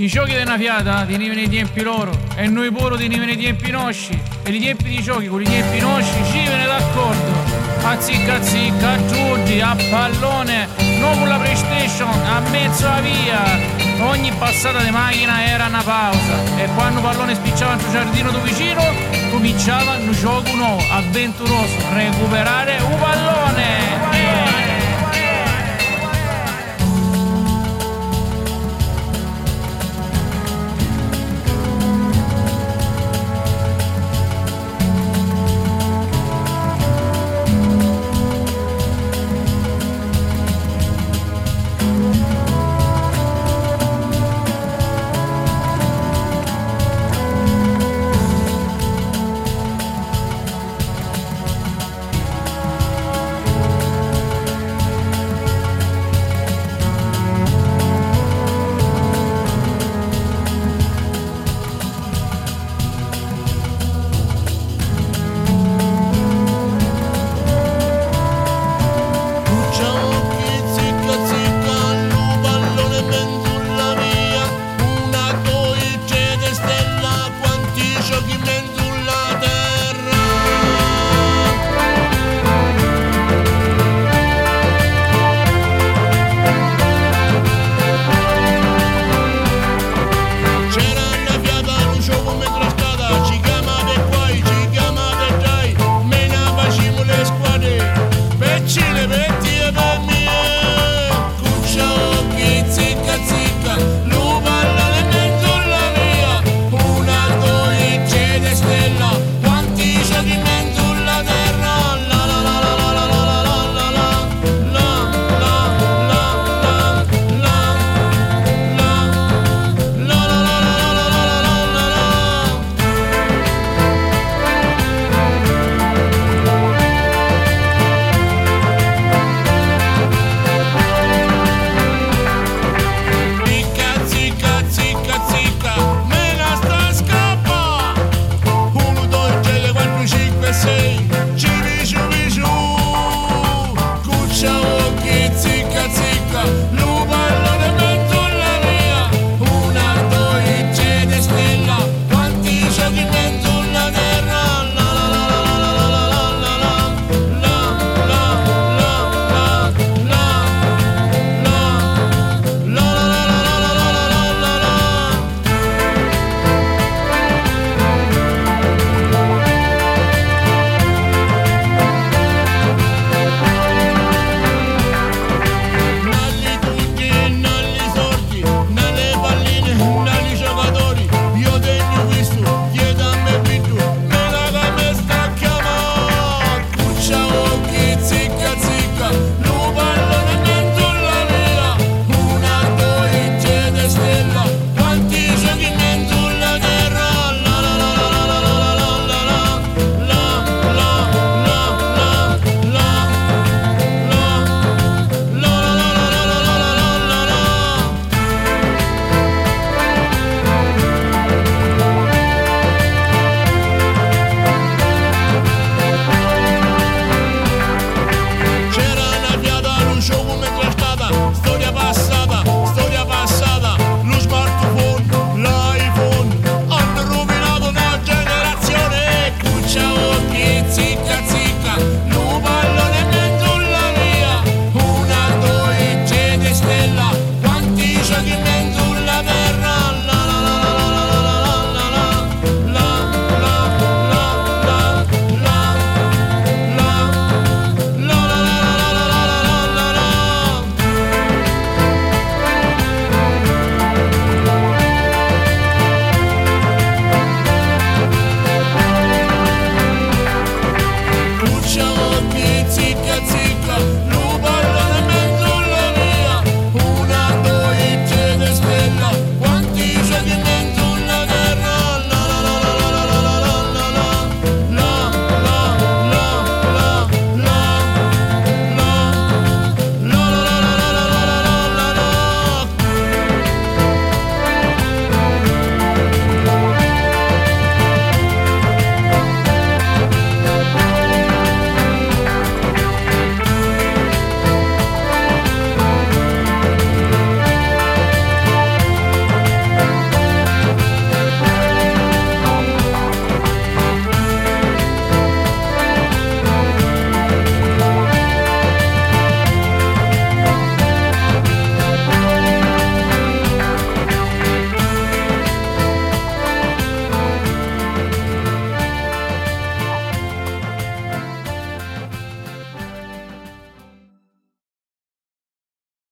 [0.00, 4.18] i giochi della fiata venivano i tempi loro e noi pure venivano i tempi nostri
[4.42, 8.92] e i tempi di giochi con i tempi nostri ci viene d'accordo a zicca zicca,
[8.92, 10.68] a tutti, a pallone,
[10.98, 13.42] non con la PlayStation, a mezzo a via.
[14.00, 18.82] Ogni passata di macchina era una pausa e quando pallone spicciava nel giardino do vicino
[19.30, 24.09] cominciava un gioco nuovo, avventuroso, recuperare un pallone.